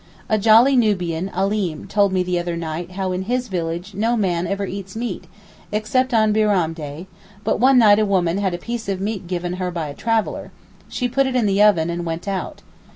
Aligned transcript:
A 0.29 0.39
jolly 0.39 0.75
Nubian 0.75 1.29
Alim 1.29 1.85
told 1.87 2.11
me 2.11 2.23
the 2.23 2.39
other 2.39 2.57
night 2.57 2.93
how 2.93 3.11
in 3.11 3.21
his 3.25 3.49
village 3.49 3.93
no 3.93 4.17
man 4.17 4.47
ever 4.47 4.65
eats 4.65 4.95
meat, 4.95 5.25
except 5.71 6.11
on 6.11 6.33
Bairam 6.33 6.73
day: 6.73 7.05
but 7.43 7.59
one 7.59 7.77
night 7.77 7.99
a 7.99 8.03
woman 8.07 8.39
had 8.39 8.55
a 8.55 8.57
piece 8.57 8.89
of 8.89 8.99
meat 8.99 9.27
given 9.27 9.53
her 9.61 9.69
by 9.69 9.89
a 9.89 9.93
traveller; 9.93 10.51
she 10.89 11.07
put 11.07 11.27
it 11.27 11.35
in 11.35 11.45
the 11.45 11.61
oven 11.61 11.91
and 11.91 12.03
went 12.03 12.27
out. 12.27 12.63